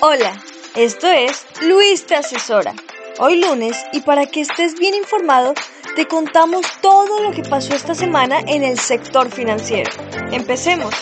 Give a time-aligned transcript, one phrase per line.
[0.00, 0.42] Hola,
[0.74, 2.74] esto es Luis te asesora.
[3.18, 5.54] Hoy lunes y para que estés bien informado,
[5.94, 9.90] te contamos todo lo que pasó esta semana en el sector financiero.
[10.32, 10.94] Empecemos.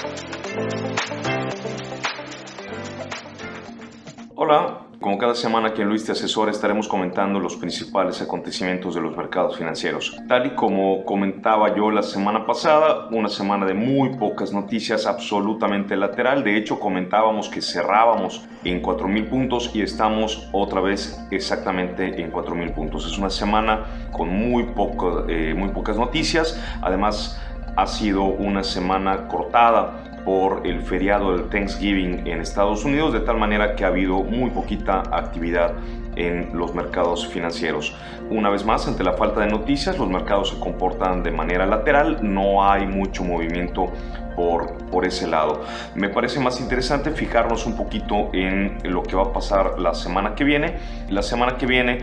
[4.36, 9.02] Hola, como cada semana aquí en Luis Te Asesora estaremos comentando los principales acontecimientos de
[9.02, 10.16] los mercados financieros.
[10.26, 15.94] Tal y como comentaba yo la semana pasada, una semana de muy pocas noticias, absolutamente
[15.94, 16.42] lateral.
[16.42, 22.72] De hecho, comentábamos que cerrábamos en 4.000 puntos y estamos otra vez exactamente en 4.000
[22.72, 23.06] puntos.
[23.06, 26.58] Es una semana con muy, poco, eh, muy pocas noticias.
[26.80, 27.38] Además,
[27.76, 33.38] ha sido una semana cortada por el feriado del Thanksgiving en Estados Unidos, de tal
[33.38, 35.74] manera que ha habido muy poquita actividad
[36.16, 37.94] en los mercados financieros.
[38.30, 42.18] Una vez más, ante la falta de noticias, los mercados se comportan de manera lateral,
[42.22, 43.92] no hay mucho movimiento
[44.34, 45.62] por, por ese lado.
[45.94, 50.34] Me parece más interesante fijarnos un poquito en lo que va a pasar la semana
[50.34, 50.78] que viene.
[51.10, 52.02] La semana que viene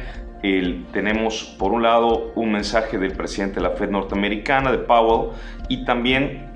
[0.92, 5.32] tenemos por un lado un mensaje del presidente de la Fed norteamericana, de Powell,
[5.70, 6.52] y también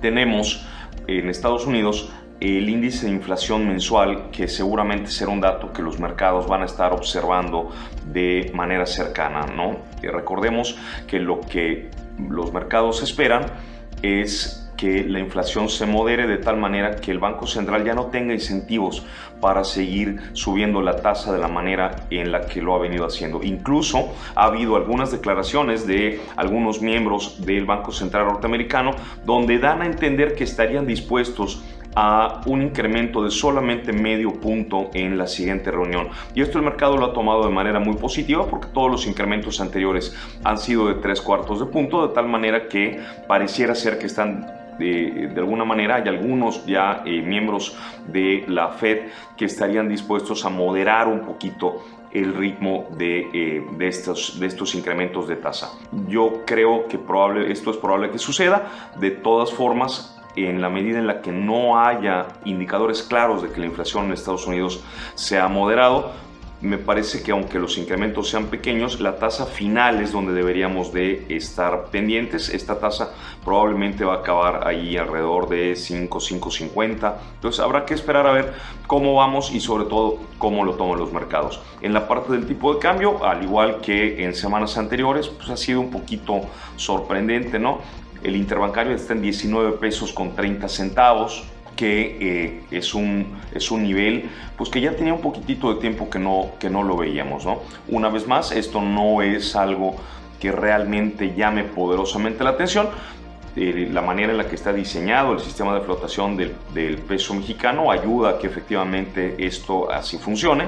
[0.00, 0.66] tenemos
[1.06, 5.98] en Estados Unidos el índice de inflación mensual, que seguramente será un dato que los
[5.98, 7.70] mercados van a estar observando
[8.06, 9.46] de manera cercana.
[9.46, 9.78] ¿no?
[10.02, 11.90] Recordemos que lo que
[12.28, 13.46] los mercados esperan
[14.02, 18.06] es que la inflación se modere de tal manera que el Banco Central ya no
[18.06, 19.04] tenga incentivos
[19.40, 23.42] para seguir subiendo la tasa de la manera en la que lo ha venido haciendo.
[23.42, 28.92] Incluso ha habido algunas declaraciones de algunos miembros del Banco Central norteamericano
[29.24, 31.62] donde dan a entender que estarían dispuestos
[31.94, 36.08] a un incremento de solamente medio punto en la siguiente reunión.
[36.34, 39.60] Y esto el mercado lo ha tomado de manera muy positiva porque todos los incrementos
[39.60, 44.06] anteriores han sido de tres cuartos de punto, de tal manera que pareciera ser que
[44.06, 50.44] están de, alguna manera hay algunos ya eh, miembros de la Fed que estarían dispuestos
[50.44, 55.72] a moderar un poquito el ritmo de, eh, de, estos, de estos incrementos de tasa.
[56.08, 58.92] Yo creo que probable, esto es probable que suceda.
[59.00, 63.60] De todas formas, en la medida en la que no haya indicadores claros de que
[63.60, 64.82] la inflación en Estados Unidos
[65.14, 66.12] se ha moderado,
[66.60, 71.26] me parece que aunque los incrementos sean pequeños, la tasa final es donde deberíamos de
[71.28, 72.48] estar pendientes.
[72.48, 73.12] Esta tasa
[73.44, 77.14] probablemente va a acabar ahí alrededor de 5, 5.50.
[77.34, 78.54] Entonces habrá que esperar a ver
[78.86, 81.60] cómo vamos y sobre todo cómo lo toman los mercados.
[81.82, 85.56] En la parte del tipo de cambio, al igual que en semanas anteriores, pues ha
[85.56, 86.40] sido un poquito
[86.76, 87.80] sorprendente, ¿no?
[88.22, 91.44] El interbancario está en 19 pesos con 30 centavos
[91.76, 96.08] que eh, es, un, es un nivel pues que ya tenía un poquitito de tiempo
[96.08, 97.44] que no, que no lo veíamos.
[97.44, 97.60] ¿no?
[97.88, 99.96] Una vez más, esto no es algo
[100.40, 102.88] que realmente llame poderosamente la atención.
[103.56, 107.92] La manera en la que está diseñado el sistema de flotación del, del peso mexicano
[107.92, 110.64] ayuda a que efectivamente esto así funcione,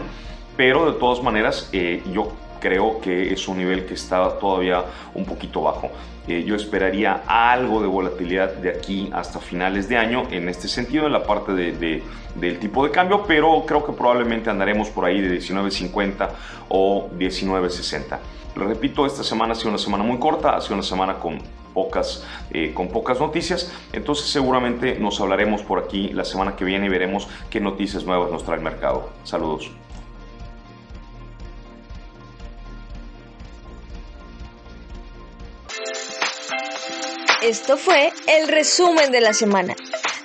[0.56, 4.84] pero de todas maneras eh, yo creo que es un nivel que está todavía
[5.14, 5.90] un poquito bajo.
[6.28, 11.06] Eh, yo esperaría algo de volatilidad de aquí hasta finales de año en este sentido,
[11.06, 12.02] en la parte de,
[12.34, 16.28] del tipo de cambio, pero creo que probablemente andaremos por ahí de 19.50
[16.68, 18.18] o 19.60.
[18.56, 21.38] Repito, esta semana ha sido una semana muy corta, ha sido una semana con
[21.74, 23.70] pocas, eh, con pocas noticias.
[23.92, 28.32] Entonces seguramente nos hablaremos por aquí la semana que viene y veremos qué noticias nuevas
[28.32, 29.10] nos trae el mercado.
[29.22, 29.70] Saludos.
[37.46, 39.76] Esto fue el resumen de la semana.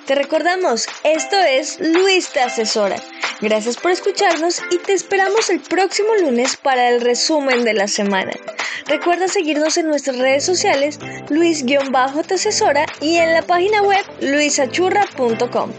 [0.06, 2.96] Te recordamos, esto es Luis te asesora.
[3.40, 8.32] Gracias por escucharnos y te esperamos el próximo lunes para el resumen de la semana.
[8.86, 11.78] Recuerda seguirnos en nuestras redes sociales, Luis-te
[12.34, 15.70] asesora y en la página web luisachurra.com.